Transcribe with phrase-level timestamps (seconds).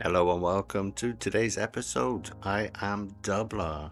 [0.00, 2.30] Hello and welcome to today's episode.
[2.42, 3.90] I am Dublar.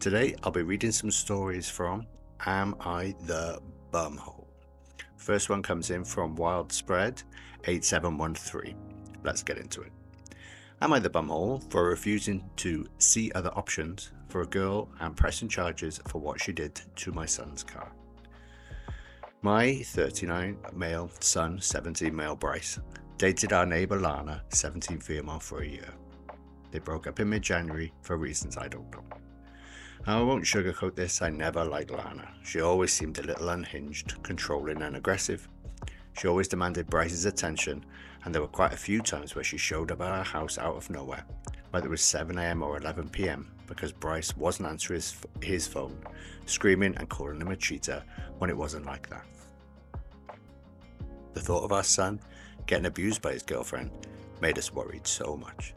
[0.00, 2.06] Today I'll be reading some stories from
[2.46, 3.60] Am I the
[3.92, 4.46] Bumhole?
[5.18, 7.24] First one comes in from Wildspread
[7.64, 8.74] 8713.
[9.22, 9.92] Let's get into it.
[10.80, 15.48] Am I the bumhole for refusing to see other options for a girl and pressing
[15.48, 17.92] charges for what she did to my son's car?
[19.42, 22.78] My 39 male son, 17 male Bryce,
[23.22, 25.94] dated our neighbour Lana, 17 female, for a year.
[26.72, 29.04] They broke up in mid January for reasons I don't know.
[30.08, 32.28] I won't sugarcoat this, I never liked Lana.
[32.42, 35.46] She always seemed a little unhinged, controlling, and aggressive.
[36.18, 37.84] She always demanded Bryce's attention,
[38.24, 40.74] and there were quite a few times where she showed up at our house out
[40.74, 41.24] of nowhere,
[41.70, 45.96] whether it was 7am or 11pm, because Bryce wasn't answering his, his phone,
[46.46, 48.02] screaming and calling him a cheater
[48.38, 49.24] when it wasn't like that.
[51.34, 52.18] The thought of our son
[52.66, 53.90] getting abused by his girlfriend
[54.40, 55.74] made us worried so much.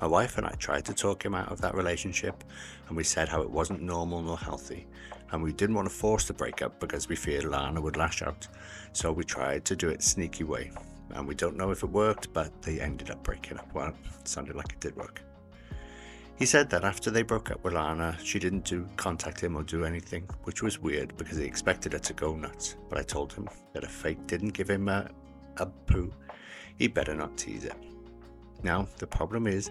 [0.00, 2.44] My wife and I tried to talk him out of that relationship,
[2.88, 4.86] and we said how it wasn't normal nor healthy,
[5.30, 8.46] and we didn't want to force the breakup because we feared Lana would lash out,
[8.92, 10.72] so we tried to do it sneaky way.
[11.14, 13.72] And we don't know if it worked, but they ended up breaking up.
[13.72, 15.22] Well, it sounded like it did work.
[16.36, 19.62] He said that after they broke up with Lana, she didn't do contact him or
[19.62, 22.76] do anything, which was weird because he expected her to go nuts.
[22.88, 25.08] But I told him that if fate didn't give him a,
[25.58, 26.12] a poo,
[26.76, 27.76] he better not tease it.
[28.64, 29.70] Now, the problem is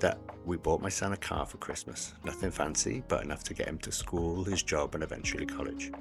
[0.00, 2.14] that we bought my son a car for Christmas.
[2.24, 5.92] Nothing fancy, but enough to get him to school, his job, and eventually college.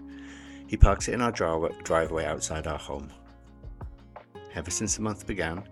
[0.66, 3.12] He parks it in our driveway outside our home.
[4.56, 5.64] Ever since the month began,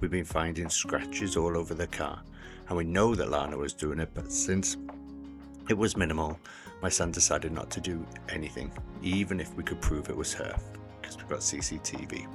[0.00, 2.22] we've been finding scratches all over the car
[2.68, 4.76] and we know that Lana was doing it, but since
[5.68, 6.38] it was minimal,
[6.82, 8.70] my son decided not to do anything,
[9.02, 10.56] even if we could prove it was her,
[11.00, 12.26] because we've got CCTV.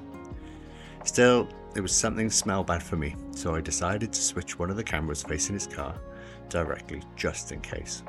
[1.04, 4.76] Still, it was something smell bad for me, so I decided to switch one of
[4.76, 5.96] the cameras facing his car
[6.50, 8.04] directly, just in case.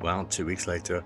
[0.00, 1.04] Well, two weeks later,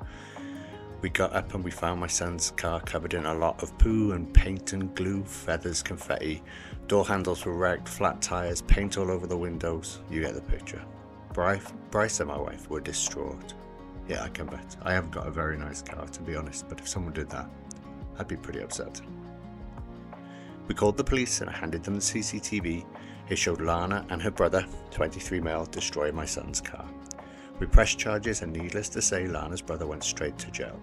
[1.01, 4.13] we got up and we found my son's car covered in a lot of poo
[4.13, 6.43] and paint and glue, feathers, confetti.
[6.89, 10.01] Door handles were wrecked, flat tires, paint all over the windows.
[10.11, 10.83] You get the picture.
[11.33, 13.55] Bryce, Bryce and my wife were distraught.
[14.09, 14.77] Yeah, I can bet.
[14.83, 17.49] I haven't got a very nice car, to be honest, but if someone did that,
[18.19, 19.01] I'd be pretty upset.
[20.67, 22.85] We called the police and I handed them the CCTV.
[23.29, 26.89] It showed Lana and her brother, 23 male, destroy my son's car.
[27.59, 30.81] We pressed charges, and needless to say, Lana's brother went straight to jail.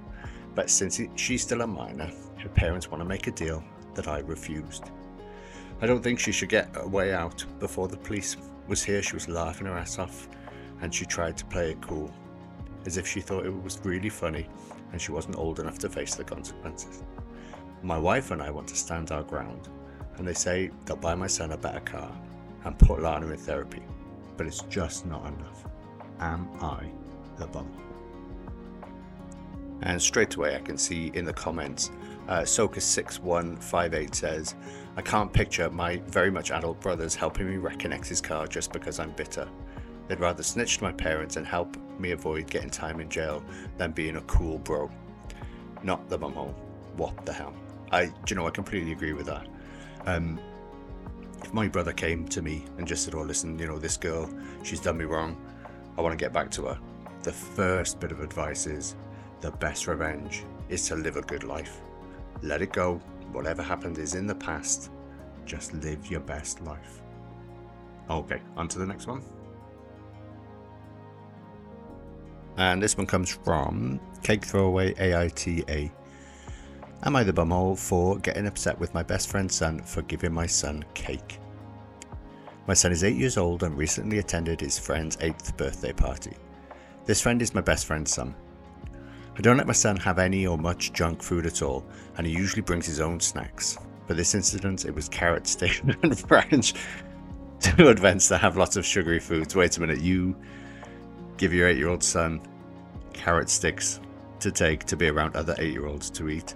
[0.53, 3.63] But since she's still a minor, her parents want to make a deal
[3.93, 4.91] that I refused.
[5.81, 7.45] I don't think she should get a way out.
[7.59, 8.37] Before the police
[8.67, 10.29] was here, she was laughing her ass off,
[10.81, 12.13] and she tried to play it cool,
[12.85, 14.47] as if she thought it was really funny
[14.91, 17.03] and she wasn't old enough to face the consequences.
[17.83, 19.67] My wife and I want to stand our ground,
[20.15, 22.11] and they say they'll buy my son a better car
[22.63, 23.81] and put Lana in therapy,
[24.37, 25.65] but it's just not enough.
[26.19, 26.85] Am I
[27.37, 27.69] the bum?
[29.81, 31.91] And straight away, I can see in the comments,
[32.27, 34.55] uh, Soka6158 says,
[34.97, 38.99] I can't picture my very much adult brothers helping me reconnect his car just because
[38.99, 39.47] I'm bitter.
[40.07, 43.43] They'd rather snitch to my parents and help me avoid getting time in jail
[43.77, 44.89] than being a cool bro.
[45.83, 46.53] Not the bumhole.
[46.95, 47.53] What the hell?
[47.91, 49.47] I, you know, I completely agree with that.
[50.05, 50.39] Um,
[51.43, 54.29] if my brother came to me and just said, "Oh, listen, you know, this girl,
[54.63, 55.37] she's done me wrong.
[55.97, 56.79] I want to get back to her,"
[57.23, 58.95] the first bit of advice is,
[59.41, 61.81] the best revenge is to live a good life.
[62.41, 62.99] Let it go.
[63.31, 64.91] Whatever happened is in the past.
[65.45, 67.01] Just live your best life.
[68.09, 69.21] Okay, on to the next one.
[72.57, 75.91] And this one comes from Cake Throwaway AITA.
[77.03, 80.47] Am I the bumhole for getting upset with my best friend's son for giving my
[80.47, 81.39] son cake?
[82.67, 86.33] My son is 8 years old and recently attended his friend's 8th birthday party.
[87.05, 88.33] This friend is my best friend's son.
[89.37, 91.85] I don't let my son have any or much junk food at all,
[92.17, 93.77] and he usually brings his own snacks.
[94.07, 96.73] For this incident, it was carrot stick and French.
[97.59, 99.55] Two events that have lots of sugary foods.
[99.55, 100.35] Wait a minute, you
[101.37, 102.41] give your eight year old son
[103.13, 103.99] carrot sticks
[104.39, 106.55] to take to be around other eight year olds to eat.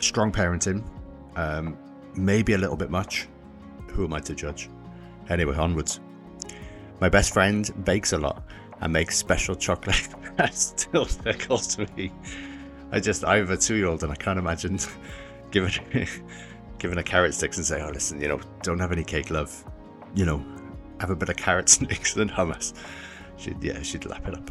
[0.00, 0.84] Strong parenting,
[1.36, 1.76] um,
[2.14, 3.28] maybe a little bit much.
[3.88, 4.68] Who am I to judge?
[5.28, 6.00] Anyway, onwards.
[7.00, 8.44] My best friend bakes a lot
[8.80, 12.12] and makes special chocolate that still tickles me.
[12.90, 14.78] I just, I have a two year old and I can't imagine
[15.50, 15.72] giving,
[16.78, 19.64] giving a carrot sticks and say, oh, listen, you know, don't have any cake, love.
[20.14, 20.44] You know,
[21.00, 22.74] have a bit of carrot sticks and hummus.
[23.36, 24.50] She'd, yeah, she'd lap it up.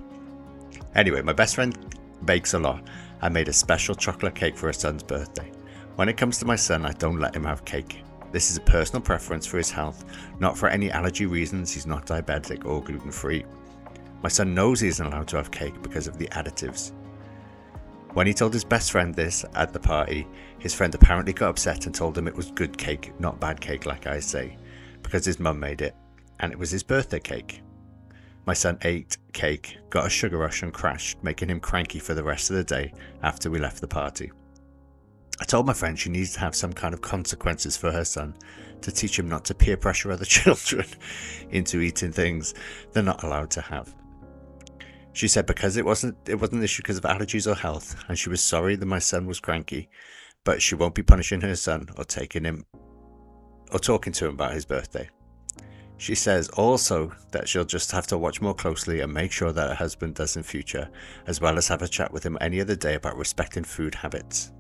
[0.96, 1.78] Anyway, my best friend
[2.26, 2.84] bakes a lot
[3.24, 5.52] I made a special chocolate cake for her son's birthday.
[5.96, 8.04] When it comes to my son, I don't let him have cake.
[8.32, 10.06] This is a personal preference for his health,
[10.40, 11.72] not for any allergy reasons.
[11.72, 13.46] He's not diabetic or gluten free.
[14.24, 16.94] My son knows he isn't allowed to have cake because of the additives.
[18.14, 20.28] When he told his best friend this at the party,
[20.60, 23.86] his friend apparently got upset and told him it was good cake, not bad cake,
[23.86, 24.58] like I say,
[25.02, 25.96] because his mum made it,
[26.40, 27.62] and it was his birthday cake.
[28.46, 32.24] My son ate cake, got a sugar rush, and crashed, making him cranky for the
[32.24, 32.94] rest of the day
[33.24, 34.32] after we left the party.
[35.42, 38.36] I told my friend she needs to have some kind of consequences for her son
[38.82, 40.86] to teach him not to peer pressure other children
[41.50, 42.54] into eating things
[42.94, 43.96] they're not allowed to have.
[45.14, 48.20] She said because it wasn't it wasn't an issue because of allergies or health, and
[48.20, 49.90] she was sorry that my son was cranky,
[50.44, 52.64] but she won't be punishing her son or taking him
[53.72, 55.10] or talking to him about his birthday.
[55.98, 59.70] She says also that she'll just have to watch more closely and make sure that
[59.70, 60.88] her husband does in future,
[61.26, 64.52] as well as have a chat with him any other day about respecting food habits.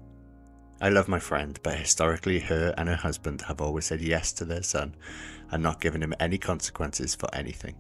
[0.81, 4.45] I love my friend, but historically, her and her husband have always said yes to
[4.45, 4.95] their son
[5.51, 7.75] and not given him any consequences for anything.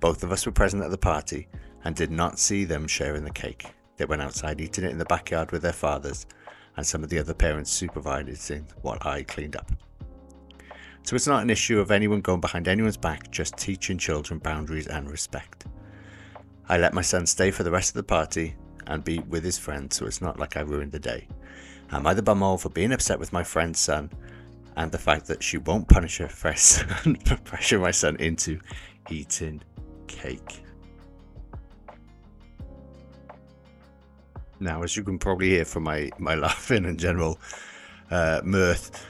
[0.00, 1.46] Both of us were present at the party
[1.84, 3.72] and did not see them sharing the cake.
[3.96, 6.26] They went outside eating it in the backyard with their fathers,
[6.76, 9.70] and some of the other parents supervising what I cleaned up.
[11.04, 14.88] So it's not an issue of anyone going behind anyone's back, just teaching children boundaries
[14.88, 15.66] and respect.
[16.68, 18.56] I let my son stay for the rest of the party
[18.86, 21.26] and be with his friends, so it's not like I ruined the day.
[21.90, 24.10] I'm I the bumhole for being upset with my friend's son
[24.76, 28.58] and the fact that she won't punish her for pressure my son into
[29.10, 29.62] eating
[30.06, 30.62] cake?
[34.60, 37.38] Now, as you can probably hear from my, my laughing and general
[38.10, 39.06] uh, mirth,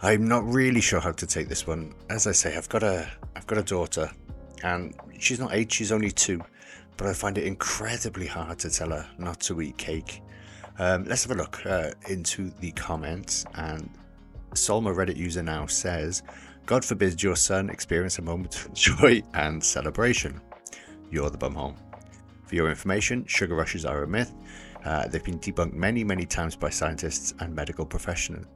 [0.00, 1.94] I'm not really sure how to take this one.
[2.08, 4.10] As I say, I've got a I've got a daughter,
[4.62, 6.40] and she's not eight; she's only two.
[6.96, 10.22] But I find it incredibly hard to tell her not to eat cake
[10.78, 13.44] um, let's have a look uh, into the comments.
[13.54, 13.90] And
[14.52, 16.22] Solma Reddit user now says,
[16.66, 20.40] God forbid your son experience a moment of joy and celebration.
[21.10, 21.76] You're the bumhole.
[22.46, 24.32] For your information, sugar rushes are a myth.
[24.84, 28.46] Uh, they've been debunked many, many times by scientists and medical professionals.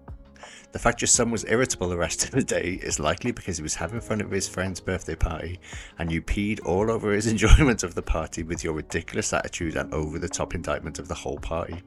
[0.72, 3.62] The fact your son was irritable the rest of the day is likely because he
[3.62, 5.60] was having fun at his friend's birthday party
[5.98, 9.93] and you peed all over his enjoyment of the party with your ridiculous attitude and
[9.94, 11.82] over the top indictment of the whole party.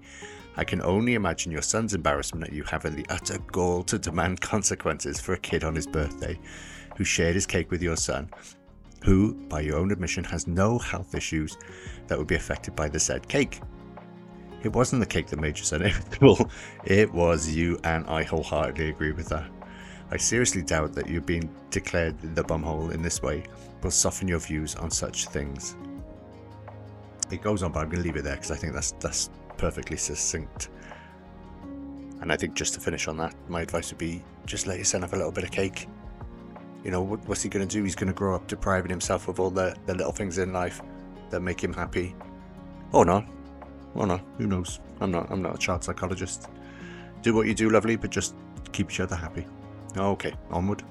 [0.57, 4.41] I can only imagine your son's embarrassment at you having the utter gall to demand
[4.41, 6.39] consequences for a kid on his birthday
[6.97, 8.29] who shared his cake with your son,
[9.05, 11.57] who, by your own admission, has no health issues
[12.07, 13.62] that would be affected by the said cake.
[14.61, 16.50] It wasn't the cake that made you so irritable,
[16.83, 19.50] it was you, and I wholeheartedly agree with that.
[20.11, 23.44] I seriously doubt that you being declared the bumhole in this way
[23.83, 25.75] will soften your views on such things.
[27.31, 29.29] It goes on, but I'm going to leave it there because I think that's that's
[29.57, 30.69] perfectly succinct.
[32.21, 34.85] And I think just to finish on that, my advice would be just let your
[34.85, 35.88] son have a little bit of cake.
[36.83, 37.83] You know, what, what's he going to do?
[37.83, 40.81] He's going to grow up depriving himself of all the, the little things in life
[41.29, 42.15] that make him happy.
[42.91, 43.29] Or not.
[43.95, 44.21] Or not.
[44.38, 44.80] Who knows?
[45.01, 45.30] I'm not.
[45.31, 46.47] I'm not a child psychologist.
[47.21, 48.36] Do what you do, lovely, but just
[48.71, 49.45] keep each other happy.
[49.97, 50.83] Okay, onward.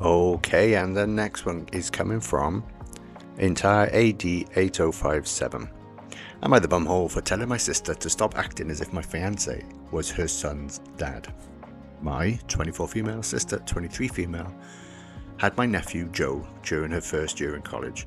[0.00, 2.64] Okay, and the next one is coming from
[3.38, 5.68] entire AD 8057.
[6.42, 9.62] Am I the bumhole for telling my sister to stop acting as if my fiance
[9.90, 11.30] was her son's dad?
[12.00, 14.54] My 24 female sister, 23 female,
[15.40, 18.06] had my nephew Joe during her first year in college.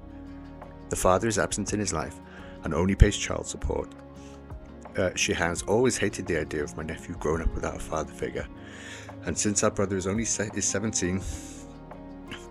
[0.90, 2.20] The father is absent in his life
[2.64, 3.92] and only pays child support.
[4.96, 8.14] Uh, she has always hated the idea of my nephew growing up without a father
[8.14, 8.48] figure,
[9.26, 11.20] and since our brother is only se- is 17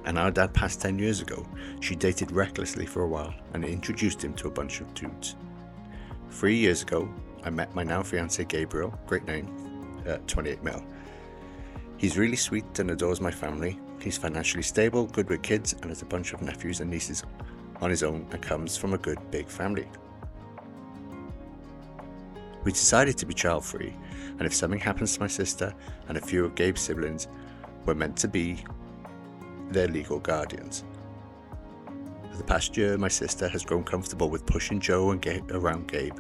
[0.04, 1.46] and our dad passed 10 years ago,
[1.80, 5.36] she dated recklessly for a while and introduced him to a bunch of dudes.
[6.30, 7.08] Three years ago,
[7.44, 9.46] I met my now fiance Gabriel, great name,
[10.08, 10.84] uh, 28 male.
[11.98, 16.02] He's really sweet and adores my family, He's financially stable, good with kids, and has
[16.02, 17.22] a bunch of nephews and nieces
[17.80, 19.86] on his own and comes from a good big family.
[22.64, 23.94] We decided to be child free,
[24.38, 25.74] and if something happens to my sister
[26.08, 27.28] and a few of Gabe's siblings,
[27.84, 28.64] we're meant to be
[29.70, 30.84] their legal guardians.
[32.30, 35.88] For the past year, my sister has grown comfortable with pushing Joe and Gabe around
[35.88, 36.18] Gabe.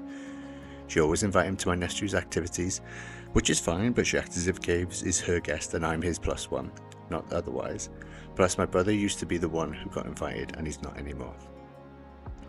[0.86, 2.80] She always invites him to my nephew's activities,
[3.32, 6.18] which is fine, but she acts as if Gabe's is her guest and I'm his
[6.18, 6.70] plus one,
[7.12, 7.90] not otherwise.
[8.34, 11.36] Plus, my brother used to be the one who got invited, and he's not anymore.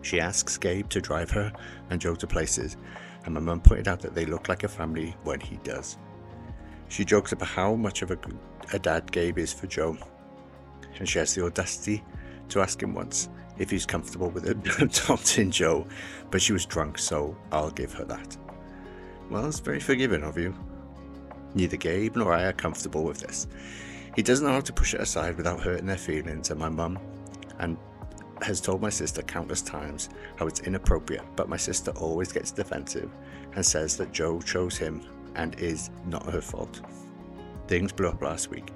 [0.02, 1.52] She asks Gabe to drive her
[1.90, 2.76] and Joe to places,
[3.24, 5.98] and my mum pointed out that they look like a family when he does.
[6.88, 8.18] She jokes about how much of a,
[8.72, 9.96] a dad Gabe is for Joe,
[10.98, 12.02] and she has the audacity
[12.48, 13.28] to ask him once
[13.58, 14.48] if he's comfortable with
[14.80, 15.86] adopting Joe,
[16.30, 18.36] but she was drunk, so I'll give her that.
[19.30, 20.54] Well, it's very forgiving of you.
[21.54, 23.46] Neither Gabe nor I are comfortable with this.
[24.16, 26.98] He doesn't know how to push it aside without hurting their feelings, and my mum
[27.58, 27.76] and
[28.42, 33.10] has told my sister countless times how it's inappropriate, but my sister always gets defensive
[33.54, 35.02] and says that Joe chose him
[35.34, 36.80] and is not her fault.
[37.66, 38.70] Things blew up last week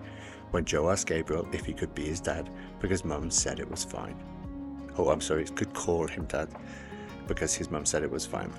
[0.50, 3.84] when Joe asked Gabriel if he could be his dad because mum said it was
[3.84, 4.16] fine.
[4.96, 6.48] Oh, I'm sorry, could call him dad
[7.26, 8.52] because his mum said it was fine.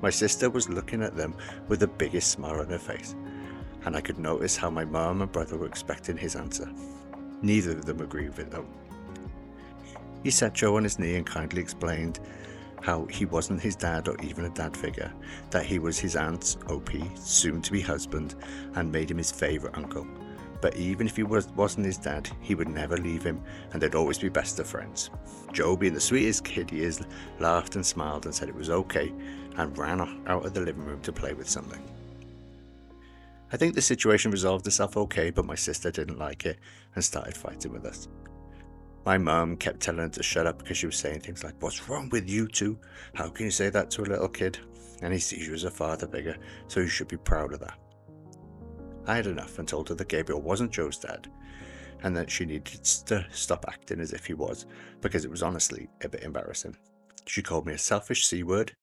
[0.00, 1.34] My sister was looking at them
[1.66, 3.16] with the biggest smile on her face,
[3.84, 6.70] and I could notice how my mum and brother were expecting his answer.
[7.42, 8.66] Neither of them agreed with it though.
[10.22, 12.20] He sat Joe on his knee and kindly explained
[12.82, 15.12] how he wasn't his dad or even a dad figure,
[15.50, 18.34] that he was his aunt's OP, soon to be husband,
[18.74, 20.06] and made him his favourite uncle.
[20.60, 23.40] But even if he was, wasn't his dad, he would never leave him
[23.72, 25.10] and they'd always be best of friends.
[25.52, 27.00] Joe, being the sweetest kid he is,
[27.38, 29.12] laughed and smiled and said it was okay
[29.56, 31.82] and ran out of the living room to play with something.
[33.50, 36.58] I think the situation resolved itself okay, but my sister didn't like it
[36.94, 38.08] and started fighting with us.
[39.06, 41.88] My mum kept telling her to shut up because she was saying things like, What's
[41.88, 42.78] wrong with you two?
[43.14, 44.58] How can you say that to a little kid?
[45.00, 46.36] And he sees you as a father figure,
[46.66, 47.78] so you should be proud of that.
[49.06, 51.30] I had enough and told her that Gabriel wasn't Joe's dad
[52.02, 54.66] and that she needed to stop acting as if he was
[55.00, 56.76] because it was honestly a bit embarrassing.
[57.26, 58.76] She called me a selfish C word,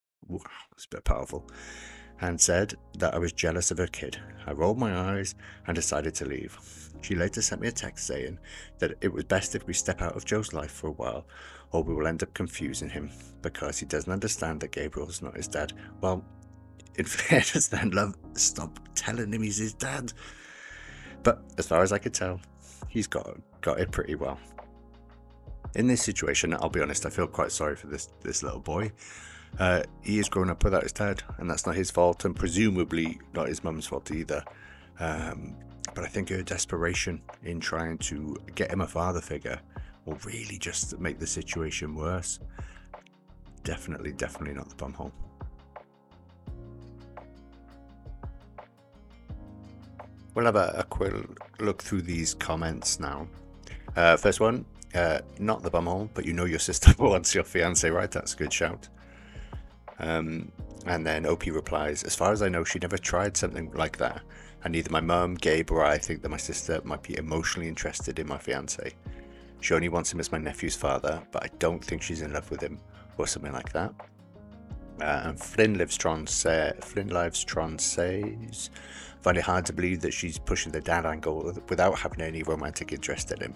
[0.74, 1.48] it's a bit powerful,
[2.22, 4.18] and said that I was jealous of her kid.
[4.48, 5.36] I rolled my eyes
[5.68, 6.58] and decided to leave.
[7.02, 8.40] She later sent me a text saying
[8.80, 11.26] that it was best if we step out of Joe's life for a while,
[11.72, 15.48] or we will end up confusing him because he doesn't understand that Gabriel's not his
[15.48, 15.74] dad.
[16.02, 16.24] Well,
[16.96, 20.14] in fairness, then, love, stop telling him he's his dad.
[21.24, 22.40] But as far as I could tell,
[22.88, 24.40] he's got got it pretty well.
[25.76, 28.92] In this situation, I'll be honest, I feel quite sorry for this this little boy.
[29.60, 33.20] Uh, he is growing up without his dad, and that's not his fault, and presumably
[33.34, 34.44] not his mum's fault either.
[35.00, 35.56] Um,
[35.94, 39.60] but I think her desperation in trying to get him a father figure
[40.06, 42.40] will really just make the situation worse.
[43.64, 45.12] Definitely, definitely not the bumhole.
[50.36, 51.14] We'll have a, a, quick
[51.62, 53.26] look through these comments now.
[53.96, 57.90] Uh, first one, uh, not the bumhole, but you know your sister wants your fiance,
[57.90, 58.12] right?
[58.12, 58.90] That's a good shout.
[60.00, 60.52] Um,
[60.86, 64.22] and then OP replies, As far as I know, she never tried something like that.
[64.64, 68.20] And neither my mum, Gabe, or I think that my sister might be emotionally interested
[68.20, 68.94] in my fiance.
[69.62, 72.50] She only wants him as my nephew's father, but I don't think she's in love
[72.52, 72.80] with him,
[73.18, 73.94] or something like that.
[75.02, 76.46] Uh, and Flynn lives trans,
[76.82, 78.70] Flynn lives Tron says,
[79.22, 82.94] find it hard to believe that she's pushing the dad angle without having any romantic
[82.94, 83.56] interest in him.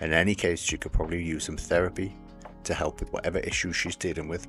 [0.00, 2.14] In any case, she could probably use some therapy
[2.64, 4.46] to help with whatever issues she's dealing with.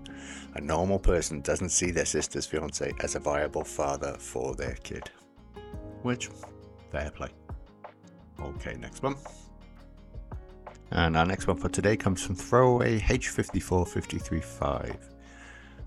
[0.56, 5.10] A normal person doesn't see their sister's fiance as a viable father for their kid.
[6.02, 6.30] Which,
[6.92, 7.30] fair play.
[8.40, 9.16] Okay, next one.
[10.92, 14.98] And our next one for today comes from Throwaway H54535.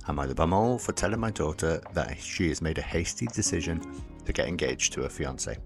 [0.06, 3.80] Am I the bumhole for telling my daughter that she has made a hasty decision
[4.24, 5.58] to get engaged to her fiance?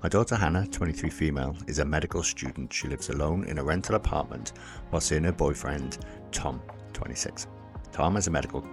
[0.00, 2.72] My daughter Hannah, 23 female, is a medical student.
[2.72, 4.52] She lives alone in a rental apartment
[4.90, 5.98] while seeing her boyfriend,
[6.30, 6.62] Tom,
[6.92, 7.48] 26.
[7.90, 8.64] Tom has a medical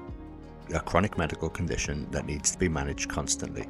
[0.74, 3.68] a chronic medical condition that needs to be managed constantly.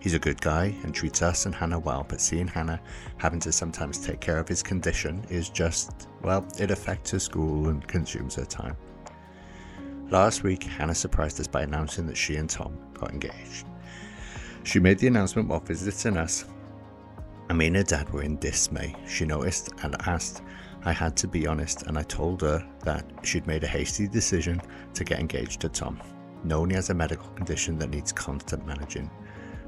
[0.00, 2.80] He's a good guy and treats us and Hannah well, but seeing Hannah
[3.16, 7.68] having to sometimes take care of his condition is just, well, it affects her school
[7.68, 8.76] and consumes her time.
[10.10, 13.66] Last week, Hannah surprised us by announcing that she and Tom got engaged.
[14.64, 16.44] She made the announcement while visiting us
[17.52, 18.96] Her dad were in dismay.
[19.06, 20.42] She noticed and asked.
[20.84, 24.60] I had to be honest, and I told her that she'd made a hasty decision
[24.94, 26.00] to get engaged to Tom,
[26.44, 29.10] knowing he has a medical condition that needs constant managing,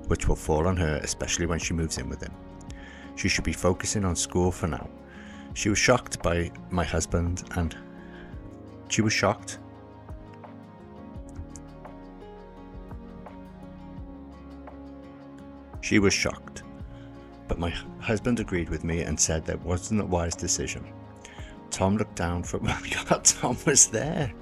[0.06, 2.32] which will fall on her, especially when she moves in with him.
[3.16, 4.88] She should be focusing on school for now.
[5.52, 7.76] She was shocked by my husband, and
[8.88, 9.58] she was shocked.
[15.82, 16.63] She was shocked
[17.48, 17.70] but my
[18.00, 20.84] husband agreed with me and said that wasn't a wise decision.
[21.70, 22.58] Tom looked down for
[23.24, 24.32] Tom was there.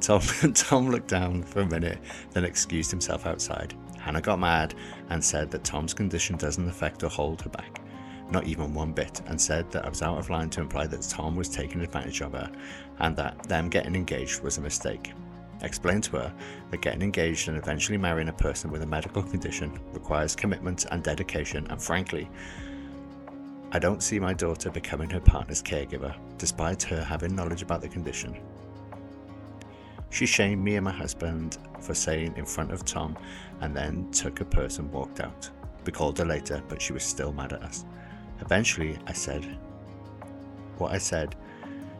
[0.00, 0.20] Tom,
[0.54, 1.98] Tom looked down for a minute,
[2.32, 3.74] then excused himself outside.
[3.98, 4.74] Hannah got mad
[5.10, 7.80] and said that Tom's condition doesn't affect or hold her back,
[8.30, 11.02] not even one bit, and said that I was out of line to imply that
[11.02, 12.50] Tom was taking advantage of her
[13.00, 15.12] and that them getting engaged was a mistake.
[15.62, 16.34] Explained to her
[16.70, 21.02] that getting engaged and eventually marrying a person with a medical condition requires commitment and
[21.02, 22.28] dedication, and frankly,
[23.72, 27.88] I don't see my daughter becoming her partner's caregiver, despite her having knowledge about the
[27.88, 28.36] condition.
[30.10, 33.16] She shamed me and my husband for saying in front of Tom
[33.60, 35.50] and then took a purse and walked out.
[35.84, 37.84] We called her later, but she was still mad at us.
[38.40, 39.44] Eventually, I said
[40.78, 41.34] what I said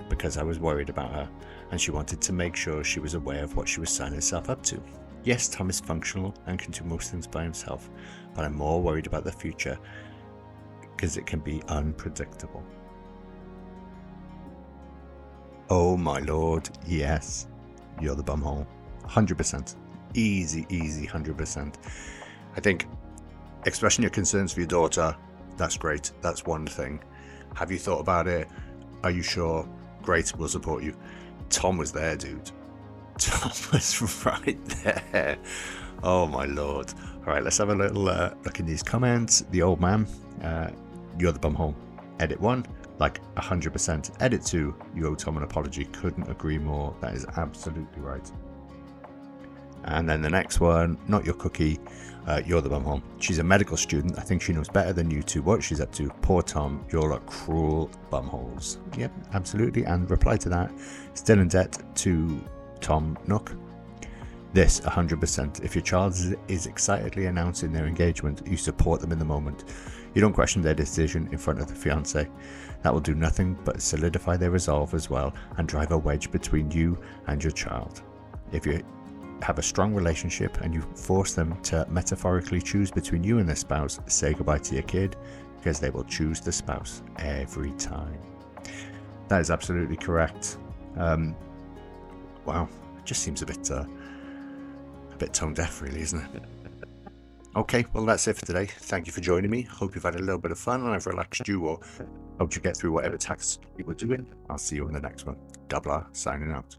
[0.09, 1.29] because I was worried about her
[1.71, 4.49] and she wanted to make sure she was aware of what she was signing herself
[4.49, 4.83] up to.
[5.25, 7.91] Yes, Tom is functional and can do most things by himself,
[8.35, 9.79] but I'm more worried about the future
[10.81, 12.63] because it can be unpredictable.
[15.69, 17.49] Oh my lord, yes,
[18.01, 18.67] you're the bumhole.
[19.03, 19.75] 100%.
[20.15, 21.75] Easy, easy, 100%.
[22.57, 22.87] I think
[23.65, 25.17] expressing your concerns for your daughter,
[25.57, 26.13] that's great.
[26.21, 27.03] That's one thing.
[27.57, 28.49] Have you thought about it?
[29.03, 29.69] Are you sure?
[30.03, 30.97] Great, we'll support you.
[31.51, 32.51] Tom was there, dude.
[33.19, 35.39] Tom was right there.
[36.03, 36.93] Oh my lord.
[37.27, 39.45] All right, let's have a little uh, look in these comments.
[39.51, 40.07] The old man,
[40.43, 40.71] uh,
[41.19, 41.75] you're the bumhole.
[42.21, 42.65] Edit one,
[42.99, 44.17] like 100%.
[44.21, 45.85] Edit two, you owe Tom an apology.
[45.87, 46.95] Couldn't agree more.
[47.01, 48.31] That is absolutely right.
[49.87, 51.79] And then the next one, not your cookie,
[52.27, 53.03] uh, you're the bumhole.
[53.19, 54.19] She's a medical student.
[54.19, 56.09] I think she knows better than you two what she's up to.
[56.23, 58.79] Poor Tom, you're a cruel bumholes.
[58.99, 59.85] Yep, absolutely.
[59.85, 60.73] And reply to that,
[61.15, 62.45] still in debt to
[62.81, 63.53] Tom Nook.
[64.53, 65.63] This 100%.
[65.65, 66.17] If your child
[66.49, 69.65] is excitedly announcing their engagement, you support them in the moment.
[70.15, 72.29] You don't question their decision in front of the fiance.
[72.83, 76.71] That will do nothing but solidify their resolve as well and drive a wedge between
[76.71, 78.03] you and your child.
[78.51, 78.83] If you
[79.43, 83.57] have a strong relationship and you force them to metaphorically choose between you and their
[83.57, 85.17] spouse, say goodbye to your kid
[85.57, 88.19] because they will choose the spouse every time.
[89.29, 90.59] That is absolutely correct.
[90.97, 91.35] Um,
[92.45, 93.85] wow, it just seems a bit uh,
[95.13, 96.43] a bit tone deaf, really, isn't it?
[97.57, 98.67] Okay, well, that's it for today.
[98.67, 99.63] Thank you for joining me.
[99.63, 101.81] Hope you've had a little bit of fun and I've relaxed you or
[102.37, 104.27] helped you get through whatever tasks you were doing.
[104.51, 105.39] I'll see you in the next one.
[105.69, 106.77] Dublar signing out.